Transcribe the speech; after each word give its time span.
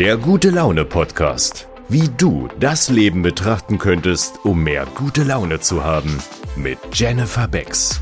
Der 0.00 0.16
gute 0.16 0.48
Laune 0.48 0.86
Podcast. 0.86 1.68
Wie 1.90 2.08
du 2.16 2.48
das 2.58 2.88
Leben 2.88 3.20
betrachten 3.20 3.76
könntest, 3.76 4.42
um 4.46 4.62
mehr 4.62 4.86
gute 4.94 5.24
Laune 5.24 5.60
zu 5.60 5.84
haben. 5.84 6.22
Mit 6.56 6.78
Jennifer 6.94 7.46
Becks. 7.46 8.00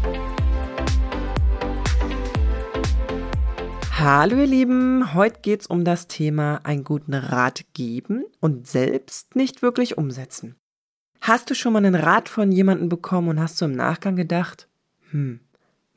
Hallo 3.91 4.37
ihr 4.37 4.47
Lieben, 4.47 5.13
heute 5.13 5.41
geht 5.41 5.63
es 5.63 5.67
um 5.67 5.85
das 5.85 6.07
Thema 6.07 6.61
einen 6.63 6.85
guten 6.85 7.15
Rat 7.15 7.65
geben 7.75 8.27
und 8.39 8.69
selbst 8.69 9.35
nicht 9.35 9.61
wirklich 9.61 9.99
umsetzen. 9.99 10.55
Hast 11.21 11.51
du 11.51 11.57
schon 11.57 11.73
mal 11.73 11.85
einen 11.85 11.97
Rat 11.97 12.29
von 12.29 12.53
jemandem 12.53 12.89
bekommen 12.89 13.29
und 13.29 13.41
hast 13.41 13.61
du 13.61 13.65
im 13.65 13.73
Nachgang 13.73 14.15
gedacht, 14.15 14.69
hm, 15.11 15.41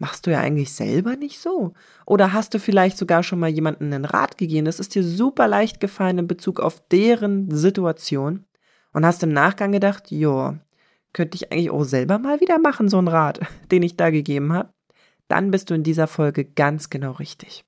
machst 0.01 0.25
du 0.25 0.31
ja 0.31 0.39
eigentlich 0.39 0.73
selber 0.73 1.15
nicht 1.15 1.39
so? 1.39 1.73
Oder 2.07 2.33
hast 2.33 2.53
du 2.53 2.59
vielleicht 2.59 2.97
sogar 2.97 3.21
schon 3.21 3.39
mal 3.39 3.49
jemandem 3.49 3.93
einen 3.93 4.05
Rat 4.05 4.37
gegeben, 4.37 4.65
das 4.65 4.79
ist 4.79 4.95
dir 4.95 5.03
super 5.03 5.47
leicht 5.47 5.79
gefallen 5.79 6.17
in 6.17 6.27
Bezug 6.27 6.59
auf 6.59 6.81
deren 6.89 7.51
Situation 7.51 8.45
und 8.93 9.05
hast 9.05 9.21
im 9.21 9.31
Nachgang 9.31 9.71
gedacht, 9.71 10.09
joa, 10.09 10.59
könnte 11.13 11.35
ich 11.35 11.51
eigentlich 11.51 11.69
auch 11.69 11.83
selber 11.83 12.17
mal 12.17 12.41
wieder 12.41 12.57
machen, 12.57 12.89
so 12.89 12.97
einen 12.97 13.07
Rat, 13.07 13.39
den 13.71 13.83
ich 13.83 13.95
da 13.95 14.09
gegeben 14.09 14.51
habe? 14.51 14.73
Dann 15.27 15.51
bist 15.51 15.69
du 15.69 15.75
in 15.75 15.83
dieser 15.83 16.07
Folge 16.07 16.45
ganz 16.45 16.89
genau 16.89 17.11
richtig. 17.11 17.63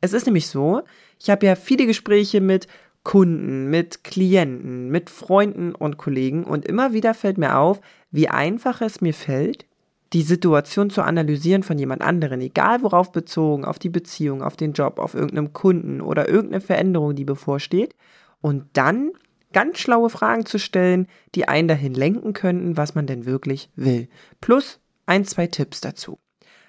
Es 0.00 0.12
ist 0.12 0.26
nämlich 0.26 0.46
so, 0.46 0.82
ich 1.18 1.30
habe 1.30 1.46
ja 1.46 1.56
viele 1.56 1.86
Gespräche 1.86 2.40
mit 2.40 2.68
Kunden, 3.02 3.70
mit 3.70 4.04
Klienten, 4.04 4.90
mit 4.90 5.10
Freunden 5.10 5.74
und 5.74 5.96
Kollegen 5.96 6.44
und 6.44 6.64
immer 6.64 6.92
wieder 6.92 7.12
fällt 7.12 7.38
mir 7.38 7.56
auf, 7.58 7.80
wie 8.10 8.28
einfach 8.28 8.80
es 8.80 9.00
mir 9.00 9.14
fällt, 9.14 9.66
die 10.12 10.22
Situation 10.22 10.90
zu 10.90 11.02
analysieren 11.02 11.62
von 11.62 11.78
jemand 11.78 12.02
anderen, 12.02 12.40
egal 12.40 12.82
worauf 12.82 13.12
bezogen, 13.12 13.64
auf 13.64 13.78
die 13.78 13.88
Beziehung, 13.88 14.42
auf 14.42 14.56
den 14.56 14.72
Job, 14.72 14.98
auf 14.98 15.14
irgendeinem 15.14 15.52
Kunden 15.52 16.00
oder 16.00 16.28
irgendeine 16.28 16.60
Veränderung, 16.60 17.14
die 17.14 17.24
bevorsteht, 17.24 17.94
und 18.40 18.66
dann 18.74 19.12
ganz 19.52 19.78
schlaue 19.78 20.10
Fragen 20.10 20.46
zu 20.46 20.58
stellen, 20.58 21.08
die 21.34 21.48
einen 21.48 21.68
dahin 21.68 21.94
lenken 21.94 22.34
könnten, 22.34 22.76
was 22.76 22.94
man 22.94 23.06
denn 23.06 23.24
wirklich 23.24 23.70
will. 23.74 24.08
Plus 24.40 24.80
ein, 25.06 25.24
zwei 25.24 25.46
Tipps 25.46 25.80
dazu. 25.80 26.18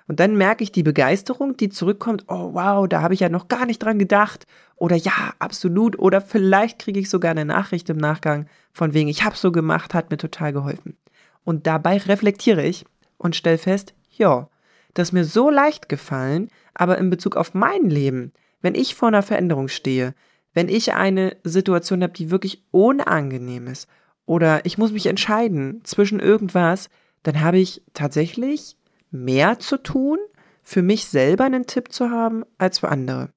Und 0.07 0.21
dann 0.21 0.37
merke 0.37 0.63
ich 0.63 0.71
die 0.71 0.83
Begeisterung, 0.83 1.57
die 1.57 1.67
zurückkommt, 1.67 2.23
oh 2.29 2.53
wow, 2.53 2.87
da 2.87 3.01
habe 3.01 3.13
ich 3.13 3.19
ja 3.19 3.27
noch 3.27 3.49
gar 3.49 3.65
nicht 3.65 3.79
dran 3.79 3.99
gedacht. 3.99 4.47
Oder 4.77 4.95
ja, 4.95 5.33
absolut. 5.39 5.99
Oder 5.99 6.21
vielleicht 6.21 6.79
kriege 6.79 6.99
ich 6.99 7.09
sogar 7.09 7.31
eine 7.31 7.43
Nachricht 7.43 7.89
im 7.89 7.97
Nachgang 7.97 8.47
von 8.71 8.93
wegen, 8.93 9.09
ich 9.09 9.23
habe 9.23 9.35
so 9.35 9.51
gemacht, 9.51 9.93
hat 9.93 10.09
mir 10.09 10.17
total 10.17 10.53
geholfen. 10.53 10.95
Und 11.43 11.67
dabei 11.67 11.97
reflektiere 11.97 12.65
ich 12.65 12.85
und 13.17 13.35
stelle 13.35 13.57
fest, 13.57 13.93
ja, 14.11 14.49
das 14.93 15.09
ist 15.09 15.13
mir 15.13 15.25
so 15.25 15.49
leicht 15.49 15.89
gefallen, 15.89 16.49
aber 16.73 16.97
in 16.97 17.09
Bezug 17.09 17.35
auf 17.35 17.53
mein 17.53 17.89
Leben, 17.89 18.33
wenn 18.61 18.75
ich 18.75 18.95
vor 18.95 19.09
einer 19.09 19.23
Veränderung 19.23 19.67
stehe, 19.67 20.13
wenn 20.53 20.69
ich 20.69 20.93
eine 20.93 21.37
Situation 21.43 22.01
habe, 22.01 22.13
die 22.13 22.31
wirklich 22.31 22.63
unangenehm 22.71 23.67
ist, 23.67 23.87
oder 24.25 24.65
ich 24.65 24.77
muss 24.77 24.91
mich 24.91 25.05
entscheiden 25.05 25.81
zwischen 25.83 26.19
irgendwas, 26.19 26.89
dann 27.23 27.41
habe 27.41 27.59
ich 27.59 27.81
tatsächlich 27.93 28.75
mehr 29.11 29.59
zu 29.59 29.77
tun, 29.77 30.17
für 30.63 30.81
mich 30.81 31.05
selber 31.05 31.45
einen 31.45 31.65
Tipp 31.65 31.93
zu 31.93 32.09
haben, 32.09 32.43
als 32.57 32.79
für 32.79 32.89
andere. 32.89 33.29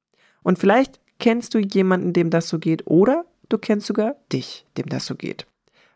Und 0.43 0.59
vielleicht 0.59 1.01
kennst 1.19 1.55
du 1.55 1.59
jemanden, 1.59 2.13
dem 2.13 2.31
das 2.31 2.49
so 2.49 2.59
geht, 2.59 2.87
oder 2.87 3.25
du 3.49 3.59
kennst 3.59 3.87
sogar 3.87 4.17
dich, 4.33 4.67
dem 4.77 4.89
das 4.89 5.07
so 5.07 5.15
geht. 5.15 5.47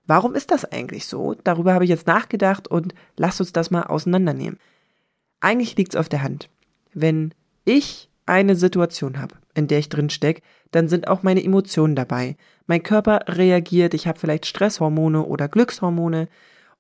Warum 0.07 0.35
ist 0.35 0.51
das 0.51 0.65
eigentlich 0.65 1.07
so? 1.07 1.35
Darüber 1.45 1.75
habe 1.75 1.85
ich 1.85 1.91
jetzt 1.91 2.07
nachgedacht 2.07 2.69
und 2.69 2.95
lass 3.17 3.41
uns 3.41 3.53
das 3.53 3.71
mal 3.71 3.85
auseinandernehmen. 3.85 4.59
Eigentlich 5.41 5.77
liegt 5.77 5.95
es 5.95 6.01
auf 6.01 6.09
der 6.09 6.23
Hand. 6.23 6.49
Wenn 6.93 7.33
ich 7.65 8.11
eine 8.27 8.57
Situation 8.57 9.19
habe, 9.19 9.35
in 9.55 9.67
der 9.67 9.79
ich 9.79 9.89
drin 9.89 10.11
stecke, 10.11 10.43
dann 10.71 10.89
sind 10.89 11.09
auch 11.09 11.23
meine 11.23 11.43
Emotionen 11.43 11.95
dabei. 11.95 12.37
Mein 12.67 12.83
Körper 12.83 13.21
reagiert, 13.29 13.95
ich 13.95 14.07
habe 14.07 14.19
vielleicht 14.19 14.47
Stresshormone 14.47 15.25
oder 15.25 15.49
Glückshormone 15.49 16.29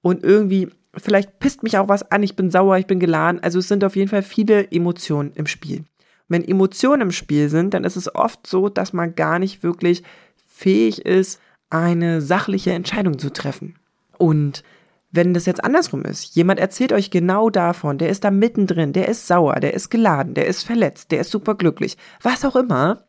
und 0.03 0.23
irgendwie 0.23 0.71
vielleicht 0.97 1.39
pisst 1.39 1.63
mich 1.63 1.79
auch 1.79 1.89
was 1.89 2.11
an, 2.11 2.23
ich 2.23 2.37
bin 2.37 2.51
sauer, 2.51 2.79
ich 2.79 2.87
bin 2.87 3.01
geladen. 3.01 3.43
Also 3.43 3.59
es 3.59 3.69
sind 3.69 3.85
auf 3.85 3.97
jeden 3.97 4.09
Fall 4.09 4.23
viele 4.23 4.71
Emotionen 4.71 5.33
im 5.35 5.47
Spiel. 5.47 5.85
Wenn 6.29 6.47
Emotionen 6.47 7.03
im 7.03 7.13
Spiel 7.13 7.49
sind, 7.49 7.75
dann 7.75 7.85
ist 7.85 7.97
es 7.97 8.15
oft 8.15 8.47
so, 8.47 8.69
dass 8.69 8.93
man 8.93 9.15
gar 9.15 9.39
nicht 9.39 9.63
wirklich 9.63 10.03
fähig 10.47 11.05
ist, 11.05 11.41
eine 11.75 12.21
sachliche 12.21 12.73
Entscheidung 12.73 13.19
zu 13.19 13.33
treffen. 13.33 13.77
Und 14.17 14.63
wenn 15.11 15.35
das 15.35 15.47
jetzt 15.47 15.63
andersrum 15.63 16.03
ist, 16.03 16.35
jemand 16.35 16.59
erzählt 16.59 16.93
euch 16.93 17.11
genau 17.11 17.51
davon, 17.51 17.99
der 17.99 18.09
ist 18.09 18.25
da 18.25 18.31
mittendrin, 18.31 18.93
der 18.93 19.09
ist 19.09 19.27
sauer, 19.27 19.57
der 19.61 19.75
ist 19.75 19.91
geladen, 19.91 20.35
der 20.35 20.47
ist 20.47 20.65
verletzt, 20.65 21.11
der 21.11 21.21
ist 21.21 21.31
superglücklich, 21.31 21.97
was 22.23 22.45
auch 22.45 22.57
immer, 22.57 23.07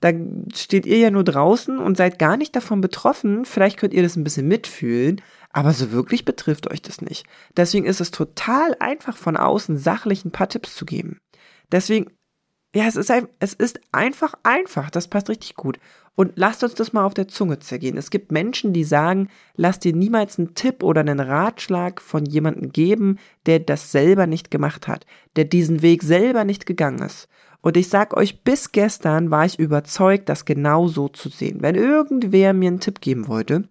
da 0.00 0.10
steht 0.54 0.86
ihr 0.86 0.98
ja 0.98 1.10
nur 1.10 1.24
draußen 1.24 1.78
und 1.78 1.96
seid 1.96 2.18
gar 2.18 2.36
nicht 2.36 2.56
davon 2.56 2.80
betroffen, 2.80 3.44
vielleicht 3.44 3.78
könnt 3.78 3.94
ihr 3.94 4.02
das 4.02 4.16
ein 4.16 4.24
bisschen 4.24 4.48
mitfühlen, 4.48 5.20
aber 5.50 5.72
so 5.72 5.92
wirklich 5.92 6.24
betrifft 6.24 6.70
euch 6.70 6.82
das 6.82 7.02
nicht. 7.02 7.24
Deswegen 7.56 7.86
ist 7.86 8.00
es 8.00 8.10
total 8.10 8.74
einfach 8.80 9.16
von 9.16 9.36
außen 9.36 9.76
sachlich 9.76 10.24
ein 10.24 10.32
paar 10.32 10.48
Tipps 10.48 10.74
zu 10.74 10.86
geben. 10.86 11.20
Deswegen, 11.70 12.10
ja, 12.74 12.86
es 12.86 12.96
ist, 12.96 13.10
ein, 13.10 13.28
es 13.38 13.52
ist 13.52 13.80
einfach 13.92 14.34
einfach. 14.42 14.90
Das 14.90 15.08
passt 15.08 15.28
richtig 15.28 15.56
gut. 15.56 15.78
Und 16.14 16.32
lasst 16.36 16.62
uns 16.62 16.74
das 16.74 16.92
mal 16.92 17.04
auf 17.04 17.14
der 17.14 17.28
Zunge 17.28 17.58
zergehen. 17.58 17.96
Es 17.96 18.10
gibt 18.10 18.32
Menschen, 18.32 18.72
die 18.72 18.84
sagen, 18.84 19.28
lass 19.56 19.78
dir 19.78 19.94
niemals 19.94 20.38
einen 20.38 20.54
Tipp 20.54 20.82
oder 20.82 21.00
einen 21.00 21.20
Ratschlag 21.20 22.00
von 22.00 22.26
jemandem 22.26 22.72
geben, 22.72 23.18
der 23.46 23.60
das 23.60 23.92
selber 23.92 24.26
nicht 24.26 24.50
gemacht 24.50 24.88
hat, 24.88 25.06
der 25.36 25.44
diesen 25.44 25.82
Weg 25.82 26.02
selber 26.02 26.44
nicht 26.44 26.66
gegangen 26.66 27.00
ist. 27.00 27.28
Und 27.62 27.76
ich 27.76 27.88
sag 27.88 28.16
euch, 28.16 28.42
bis 28.42 28.72
gestern 28.72 29.30
war 29.30 29.46
ich 29.46 29.58
überzeugt, 29.58 30.28
das 30.28 30.44
genau 30.44 30.88
so 30.88 31.08
zu 31.08 31.28
sehen. 31.28 31.62
Wenn 31.62 31.76
irgendwer 31.76 32.52
mir 32.52 32.68
einen 32.68 32.80
Tipp 32.80 33.00
geben 33.00 33.28
wollte, 33.28 33.68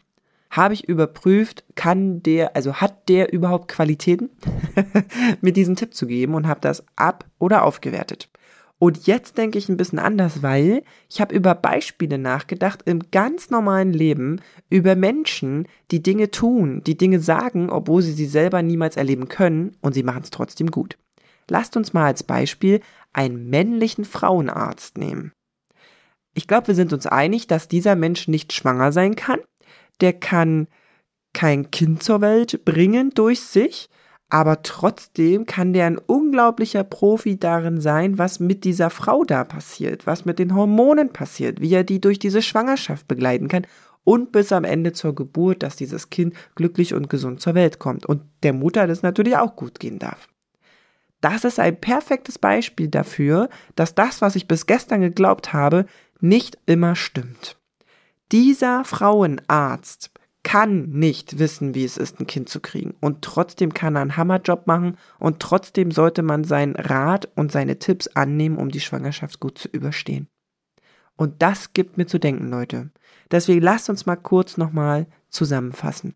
habe 0.50 0.74
ich 0.74 0.88
überprüft, 0.88 1.64
kann 1.76 2.24
der, 2.24 2.56
also 2.56 2.76
hat 2.76 3.10
der 3.10 3.34
überhaupt 3.34 3.68
Qualitäten, 3.68 4.30
mir 5.42 5.54
diesen 5.54 5.76
Tipp 5.76 5.94
zu 5.94 6.08
geben 6.08 6.36
und 6.36 6.48
habe 6.48 6.62
das 6.62 6.84
ab 6.96 7.26
oder 7.40 7.64
aufgewertet. 7.64 8.30
Und 8.82 9.06
jetzt 9.06 9.38
denke 9.38 9.60
ich 9.60 9.70
ein 9.70 9.78
bisschen 9.78 10.00
anders, 10.00 10.42
weil 10.42 10.82
ich 11.08 11.22
habe 11.22 11.36
über 11.36 11.54
Beispiele 11.54 12.18
nachgedacht 12.18 12.82
im 12.86 13.12
ganz 13.12 13.52
normalen 13.52 13.94
Leben, 13.94 14.42
über 14.72 14.96
Menschen, 14.96 15.68
die 15.92 16.02
Dinge 16.02 16.32
tun, 16.32 16.82
die 16.84 16.98
Dinge 16.98 17.20
sagen, 17.20 17.70
obwohl 17.70 18.02
sie 18.02 18.14
sie 18.14 18.26
selber 18.26 18.64
niemals 18.64 18.98
erleben 18.98 19.28
können 19.28 19.78
und 19.82 19.94
sie 19.94 20.02
machen 20.02 20.24
es 20.24 20.32
trotzdem 20.32 20.72
gut. 20.72 20.98
Lasst 21.48 21.78
uns 21.78 21.94
mal 21.94 22.06
als 22.06 22.24
Beispiel 22.24 22.82
einen 23.14 23.50
männlichen 23.50 24.04
Frauenarzt 24.04 24.98
nehmen. 24.98 25.32
Ich 26.34 26.48
glaube, 26.48 26.70
wir 26.70 26.76
sind 26.76 26.92
uns 26.92 27.06
einig, 27.06 27.46
dass 27.46 27.68
dieser 27.68 27.96
Mensch 27.96 28.28
nicht 28.28 28.52
schwanger 28.52 28.92
sein 28.92 29.16
kann 29.16 29.42
der 30.02 30.14
kann 30.14 30.68
kein 31.34 31.72
Kind 31.72 32.04
zur 32.04 32.20
Welt 32.22 32.66
bringen 32.66 33.12
durch 33.12 33.42
sich, 33.42 33.90
aber 34.32 34.64
trotzdem 34.64 35.46
kann 35.46 35.74
der 35.74 35.88
ein 35.88 35.98
unglaublicher 35.98 36.86
Profi 36.86 37.38
darin 37.38 37.82
sein, 37.82 38.18
was 38.18 38.40
mit 38.40 38.64
dieser 38.64 38.90
Frau 38.90 39.26
da 39.26 39.44
passiert, 39.44 40.08
was 40.08 40.24
mit 40.24 40.40
den 40.40 40.56
Hormonen 40.56 41.12
passiert, 41.12 41.60
wie 41.60 41.74
er 41.74 41.84
die 41.84 42.00
durch 42.00 42.18
diese 42.18 42.42
Schwangerschaft 42.42 43.10
begleiten 43.10 43.50
kann 43.50 43.68
und 44.06 44.32
bis 44.32 44.54
am 44.54 44.64
Ende 44.64 44.94
zur 44.94 45.14
Geburt, 45.14 45.64
dass 45.64 45.76
dieses 45.76 46.10
Kind 46.10 46.34
glücklich 46.56 46.94
und 46.94 47.10
gesund 47.10 47.42
zur 47.42 47.56
Welt 47.56 47.78
kommt 47.78 48.06
und 48.06 48.22
der 48.44 48.54
Mutter 48.54 48.88
das 48.88 49.04
natürlich 49.04 49.36
auch 49.36 49.58
gut 49.58 49.82
gehen 49.82 50.00
darf. 50.00 50.30
Das 51.20 51.44
ist 51.44 51.60
ein 51.60 51.82
perfektes 51.82 52.40
Beispiel 52.40 52.88
dafür, 52.88 53.50
dass 53.76 53.96
das, 53.96 54.22
was 54.22 54.38
ich 54.38 54.48
bis 54.48 54.66
gestern 54.66 55.02
geglaubt 55.02 55.52
habe, 55.52 55.86
nicht 56.22 56.58
immer 56.68 56.96
stimmt. 56.96 57.58
Dieser 58.32 58.86
Frauenarzt 58.86 60.10
kann 60.52 60.90
nicht 60.90 61.40
wissen, 61.40 61.76
wie 61.76 61.86
es 61.86 61.96
ist, 61.96 62.20
ein 62.20 62.28
Kind 62.28 62.50
zu 62.50 62.60
kriegen. 62.60 62.94
Und 63.00 63.22
trotzdem 63.22 63.74
kann 63.74 63.96
er 63.96 64.02
einen 64.02 64.18
Hammerjob 64.18 64.68
machen 64.68 64.98
und 65.18 65.40
trotzdem 65.40 65.92
sollte 65.92 66.24
man 66.24 66.44
seinen 66.44 66.76
Rat 66.76 67.30
und 67.38 67.54
seine 67.54 67.80
Tipps 67.80 68.08
annehmen, 68.08 68.58
um 68.58 68.68
die 68.68 68.82
Schwangerschaft 68.82 69.40
gut 69.40 69.58
zu 69.58 69.70
überstehen. 69.70 70.28
Und 71.16 71.42
das 71.42 71.72
gibt 71.72 71.98
mir 71.98 72.06
zu 72.06 72.20
denken, 72.20 72.50
Leute. 72.50 72.92
Deswegen 73.32 73.62
lasst 73.62 73.90
uns 73.90 74.06
mal 74.06 74.18
kurz 74.18 74.58
nochmal 74.58 75.08
zusammenfassen. 75.30 76.16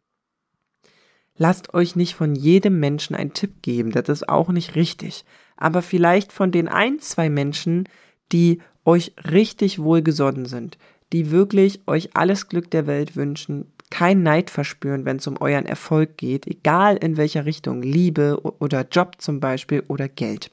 Lasst 1.38 1.74
euch 1.74 1.96
nicht 1.96 2.16
von 2.16 2.36
jedem 2.36 2.78
Menschen 2.78 3.16
einen 3.16 3.31
Tipp 3.31 3.62
geben, 3.62 3.92
das 3.92 4.10
ist 4.10 4.28
auch 4.28 4.50
nicht 4.50 4.76
richtig. 4.76 5.24
Aber 5.56 5.81
vielleicht 5.81 6.34
von 6.34 6.52
den 6.52 6.68
ein, 6.68 7.00
zwei 7.00 7.30
Menschen, 7.30 7.88
die 8.34 8.62
euch 8.84 9.14
richtig 9.31 9.80
wohlgesonnen 9.80 10.46
sind, 10.46 10.78
die 11.14 11.31
wirklich 11.31 11.88
euch 11.88 12.18
alles 12.18 12.50
Glück 12.50 12.70
der 12.70 12.86
Welt 12.86 13.16
wünschen, 13.16 13.72
kein 13.90 14.24
Neid 14.24 14.50
verspüren, 14.50 15.06
wenn 15.06 15.18
es 15.18 15.28
um 15.28 15.38
euren 15.40 15.66
Erfolg 15.66 16.18
geht, 16.18 16.48
egal 16.48 16.98
in 16.98 17.18
welcher 17.18 17.46
Richtung, 17.46 17.82
Liebe 17.82 18.40
oder 18.60 18.86
Job 18.90 19.16
zum 19.20 19.40
Beispiel 19.40 19.84
oder 19.88 20.10
Geld. 20.10 20.52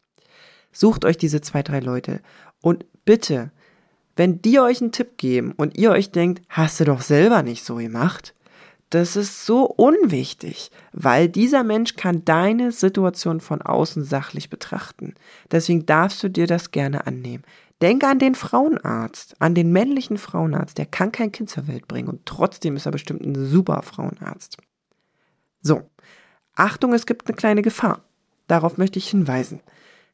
Sucht 0.71 1.05
euch 1.05 1.17
diese 1.17 1.41
zwei, 1.41 1.63
drei 1.63 1.81
Leute 1.81 2.21
und 2.61 2.85
bitte, 3.05 3.51
wenn 4.17 4.43
die 4.43 4.61
euch 4.61 4.81
einen 4.81 4.93
Tipp 4.93 5.17
geben 5.17 5.53
und 5.57 5.79
ihr 5.79 5.91
euch 5.91 6.11
denkt, 6.11 6.43
hast 6.49 6.81
du 6.81 6.85
doch 6.85 7.01
selber 7.01 7.43
nicht 7.43 7.65
so 7.65 7.77
gemacht, 7.77 8.35
das 8.95 9.17
ist 9.17 9.47
so 9.47 9.65
unwichtig, 9.65 10.71
weil 10.93 11.29
dieser 11.29 11.65
Mensch 11.65 11.97
kann 11.97 12.27
deine 12.27 12.73
Situation 12.73 13.41
von 13.41 13.63
außen 13.63 14.05
sachlich 14.05 14.51
betrachten. 14.51 15.15
Deswegen 15.51 15.87
darfst 15.87 16.23
du 16.23 16.29
dir 16.29 16.47
das 16.47 16.73
gerne 16.73 17.07
annehmen. 17.07 17.43
Denke 17.81 18.07
an 18.07 18.19
den 18.19 18.35
Frauenarzt, 18.35 19.35
an 19.41 19.55
den 19.55 19.73
männlichen 19.73 20.19
Frauenarzt, 20.19 20.77
der 20.77 20.85
kann 20.85 21.11
kein 21.11 21.33
Kind 21.33 21.49
zur 21.49 21.69
Welt 21.69 21.89
bringen 21.89 22.09
und 22.09 22.27
trotzdem 22.27 22.77
ist 22.77 22.85
er 22.85 22.93
bestimmt 22.93 23.23
ein 23.23 23.35
super 23.35 23.83
Frauenarzt. 23.83 24.59
So, 25.63 25.89
Achtung, 26.55 26.93
es 26.93 27.07
gibt 27.07 27.27
eine 27.27 27.37
kleine 27.37 27.63
Gefahr. 27.63 28.05
Darauf 28.47 28.77
möchte 28.77 28.99
ich 28.99 29.09
hinweisen. 29.09 29.61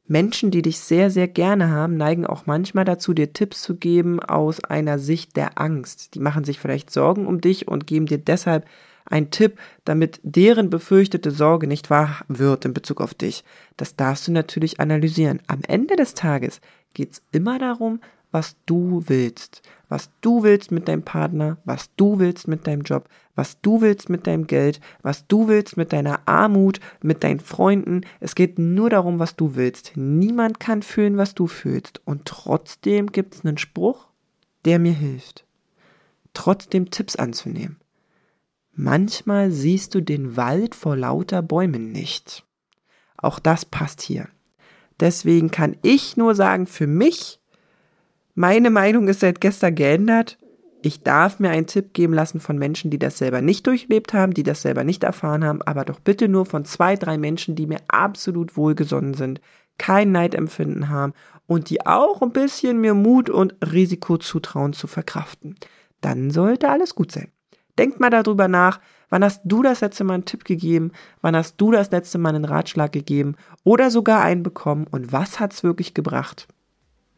Menschen, 0.09 0.51
die 0.51 0.63
dich 0.63 0.79
sehr, 0.79 1.11
sehr 1.11 1.29
gerne 1.29 1.71
haben, 1.71 1.97
neigen 1.97 2.27
auch 2.27 2.47
manchmal 2.47 2.85
dazu, 2.85 3.13
dir 3.13 3.33
Tipps 3.33 3.63
zu 3.63 3.77
geben 3.77 4.21
aus 4.21 4.65
einer 4.65 4.99
Sicht 4.99 5.37
der 5.37 5.61
Angst. 5.61 6.15
Die 6.15 6.21
machen 6.21 6.45
sich 6.45 6.59
vielleicht 6.59 6.91
Sorgen 6.91 7.27
um 7.27 7.41
dich 7.41 7.69
und 7.69 7.87
geben 7.87 8.07
dir 8.07 8.19
deshalb 8.19 8.67
einen 9.05 9.31
Tipp, 9.31 9.59
damit 9.85 10.21
deren 10.23 10.71
befürchtete 10.71 11.31
Sorge 11.31 11.67
nicht 11.67 11.91
wahr 11.91 12.23
wird 12.29 12.65
in 12.65 12.75
Bezug 12.75 13.01
auf 13.01 13.15
dich. 13.15 13.45
Das 13.77 13.97
darfst 13.97 14.29
du 14.29 14.33
natürlich 14.33 14.81
analysieren. 14.81 15.41
Am 15.47 15.61
Ende 15.67 15.97
des 15.97 16.15
Tages 16.15 16.61
geht 16.95 17.13
es 17.13 17.23
immer 17.33 17.59
darum, 17.59 18.01
was 18.31 18.57
du 18.67 19.03
willst. 19.07 19.63
Was 19.89 20.11
du 20.21 20.43
willst 20.43 20.71
mit 20.71 20.87
deinem 20.87 21.03
Partner, 21.03 21.59
was 21.65 21.95
du 21.97 22.19
willst 22.19 22.47
mit 22.47 22.67
deinem 22.67 22.83
Job, 22.83 23.09
was 23.35 23.61
du 23.61 23.81
willst 23.81 24.11
mit 24.11 24.27
deinem 24.27 24.47
Geld, 24.47 24.81
was 25.03 25.27
du 25.27 25.49
willst 25.49 25.77
mit 25.77 25.93
deiner 25.93 26.21
Armut, 26.27 26.81
mit 27.03 27.25
deinen 27.25 27.41
Freunden. 27.41 28.03
Es 28.21 28.35
geht 28.35 28.59
nur 28.59 28.91
darum, 28.91 29.19
was 29.19 29.37
du 29.37 29.55
willst. 29.55 29.93
Niemand 29.95 30.61
kann 30.61 30.83
fühlen, 30.83 31.17
was 31.17 31.35
du 31.35 31.47
fühlst. 31.47 32.03
Und 32.05 32.27
trotzdem 32.27 33.13
gibt 33.13 33.35
es 33.35 33.45
einen 33.45 33.59
Spruch, 33.59 34.09
der 34.65 34.79
mir 34.79 34.93
hilft. 34.93 35.47
Trotzdem 36.35 36.91
Tipps 36.91 37.17
anzunehmen. 37.17 37.79
Manchmal 38.73 39.51
siehst 39.51 39.95
du 39.95 40.01
den 40.03 40.37
Wald 40.37 40.75
vor 40.75 40.97
lauter 40.97 41.43
Bäumen 41.43 41.91
nicht. 41.91 42.45
Auch 43.17 43.39
das 43.39 43.65
passt 43.65 44.03
hier. 44.03 44.29
Deswegen 45.01 45.51
kann 45.51 45.77
ich 45.83 46.17
nur 46.17 46.35
sagen, 46.35 46.67
für 46.67 46.87
mich 46.87 47.41
meine 48.39 48.71
Meinung 48.71 49.09
ist 49.09 49.19
seit 49.19 49.41
gestern 49.41 49.75
geändert. 49.75 50.39
Ich 50.81 51.03
darf 51.03 51.41
mir 51.41 51.51
einen 51.51 51.67
Tipp 51.67 51.93
geben 51.93 52.15
lassen 52.15 52.39
von 52.39 52.57
Menschen, 52.57 52.89
die 52.89 52.99
das 53.01 53.19
selber 53.19 53.43
nicht 53.43 53.67
durchlebt 53.67 54.13
haben, 54.15 54.33
die 54.33 54.45
das 54.45 54.63
selber 54.63 54.85
nicht 54.85 55.03
erfahren 55.03 55.45
haben, 55.45 55.61
aber 55.63 55.85
doch 55.85 55.99
bitte 55.99 56.29
nur 56.29 56.47
von 56.47 56.65
zwei, 56.65 56.95
drei 56.95 57.19
Menschen, 57.19 57.57
die 57.57 57.67
mir 57.67 57.81
absolut 57.89 58.57
wohlgesonnen 58.57 59.15
sind, 59.15 59.41
kein 59.77 60.13
Neidempfinden 60.13 60.89
haben 60.89 61.15
und 61.49 61.69
die 61.69 61.85
auch 61.85 62.23
ein 62.23 62.31
bisschen 62.31 62.81
mir 62.81 62.95
Mut 62.95 63.29
und 63.29 63.57
Risiko 63.73 64.19
zutrauen 64.19 64.73
zu 64.73 64.87
verkraften. 64.87 65.57
Dann 66.01 66.31
sollte 66.31 66.69
alles 66.69 66.95
gut 66.95 67.11
sein. 67.11 67.33
Denkt 67.77 67.99
mal 67.99 68.11
darüber 68.11 68.47
nach, 68.47 68.79
wann 69.09 69.25
hast 69.25 69.41
du 69.47 69.65
das 69.65 69.81
letzte 69.81 70.05
Mal 70.05 70.15
einen 70.15 70.27
Tipp 70.27 70.45
gegeben, 70.45 70.93
wann 71.23 71.35
hast 71.35 71.57
du 71.57 71.73
das 71.73 71.91
letzte 71.91 72.19
Mal 72.19 72.37
einen 72.37 72.45
Ratschlag 72.45 72.93
gegeben 72.93 73.35
oder 73.65 73.91
sogar 73.91 74.23
einen 74.23 74.45
bekommen 74.45 74.87
und 74.89 75.11
was 75.11 75.41
hat's 75.41 75.65
wirklich 75.65 75.93
gebracht? 75.93 76.47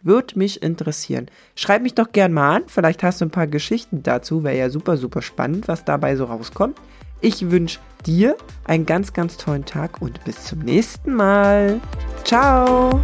Würde 0.02 0.38
mich 0.38 0.62
interessieren. 0.62 1.26
Schreib 1.54 1.82
mich 1.82 1.94
doch 1.94 2.12
gern 2.12 2.32
mal 2.32 2.56
an. 2.56 2.62
Vielleicht 2.66 3.02
hast 3.02 3.20
du 3.20 3.26
ein 3.26 3.30
paar 3.30 3.46
Geschichten 3.46 4.02
dazu. 4.02 4.44
Wäre 4.44 4.56
ja 4.56 4.70
super, 4.70 4.96
super 4.96 5.20
spannend, 5.20 5.68
was 5.68 5.84
dabei 5.84 6.16
so 6.16 6.24
rauskommt. 6.24 6.78
Ich 7.20 7.50
wünsche 7.50 7.80
dir 8.06 8.36
einen 8.64 8.86
ganz, 8.86 9.12
ganz 9.12 9.36
tollen 9.36 9.66
Tag 9.66 10.00
und 10.00 10.24
bis 10.24 10.44
zum 10.44 10.60
nächsten 10.60 11.14
Mal. 11.14 11.80
Ciao. 12.24 12.98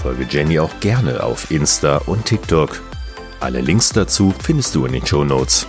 Folge 0.00 0.26
Jenny 0.28 0.58
auch 0.60 0.78
gerne 0.80 1.22
auf 1.22 1.50
Insta 1.50 1.96
und 2.06 2.26
TikTok. 2.26 2.80
Alle 3.40 3.60
Links 3.60 3.88
dazu 3.88 4.32
findest 4.42 4.74
du 4.74 4.86
in 4.86 4.92
den 4.92 5.04
Show 5.04 5.24
Notes. 5.24 5.66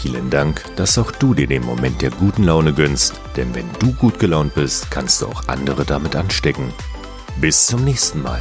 Vielen 0.00 0.30
Dank, 0.30 0.62
dass 0.76 0.96
auch 0.96 1.10
du 1.10 1.34
dir 1.34 1.48
den 1.48 1.64
Moment 1.64 2.02
der 2.02 2.12
guten 2.12 2.44
Laune 2.44 2.72
gönnst, 2.72 3.20
denn 3.36 3.52
wenn 3.56 3.68
du 3.80 3.92
gut 3.94 4.20
gelaunt 4.20 4.54
bist, 4.54 4.92
kannst 4.92 5.20
du 5.20 5.26
auch 5.26 5.48
andere 5.48 5.84
damit 5.84 6.14
anstecken. 6.14 6.72
Bis 7.40 7.66
zum 7.66 7.82
nächsten 7.82 8.22
Mal. 8.22 8.40